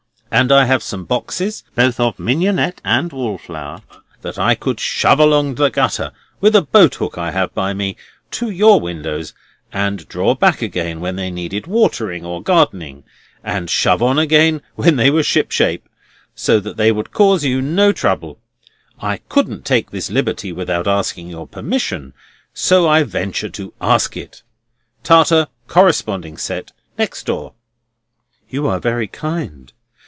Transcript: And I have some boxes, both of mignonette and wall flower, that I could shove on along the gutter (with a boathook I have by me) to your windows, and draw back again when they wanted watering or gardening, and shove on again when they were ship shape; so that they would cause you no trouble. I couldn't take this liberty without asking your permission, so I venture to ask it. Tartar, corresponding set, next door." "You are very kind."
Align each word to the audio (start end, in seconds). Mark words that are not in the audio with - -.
And 0.33 0.49
I 0.49 0.63
have 0.63 0.81
some 0.81 1.03
boxes, 1.03 1.65
both 1.75 1.99
of 1.99 2.17
mignonette 2.17 2.79
and 2.85 3.11
wall 3.11 3.37
flower, 3.37 3.81
that 4.21 4.39
I 4.39 4.55
could 4.55 4.79
shove 4.79 5.19
on 5.19 5.27
along 5.27 5.55
the 5.55 5.67
gutter 5.69 6.13
(with 6.39 6.55
a 6.55 6.61
boathook 6.61 7.17
I 7.17 7.31
have 7.31 7.53
by 7.53 7.73
me) 7.73 7.97
to 8.31 8.49
your 8.49 8.79
windows, 8.79 9.33
and 9.73 10.07
draw 10.07 10.33
back 10.33 10.61
again 10.61 11.01
when 11.01 11.17
they 11.17 11.29
wanted 11.31 11.67
watering 11.67 12.23
or 12.23 12.41
gardening, 12.41 13.03
and 13.43 13.69
shove 13.69 14.01
on 14.01 14.17
again 14.17 14.61
when 14.75 14.95
they 14.95 15.11
were 15.11 15.21
ship 15.21 15.51
shape; 15.51 15.89
so 16.33 16.61
that 16.61 16.77
they 16.77 16.93
would 16.93 17.11
cause 17.11 17.43
you 17.43 17.61
no 17.61 17.91
trouble. 17.91 18.39
I 19.01 19.17
couldn't 19.27 19.65
take 19.65 19.91
this 19.91 20.09
liberty 20.09 20.53
without 20.53 20.87
asking 20.87 21.27
your 21.29 21.45
permission, 21.45 22.13
so 22.53 22.87
I 22.87 23.03
venture 23.03 23.49
to 23.49 23.73
ask 23.81 24.15
it. 24.15 24.43
Tartar, 25.03 25.47
corresponding 25.67 26.37
set, 26.37 26.71
next 26.97 27.25
door." 27.25 27.51
"You 28.49 28.65
are 28.67 28.79
very 28.79 29.07
kind." 29.07 29.73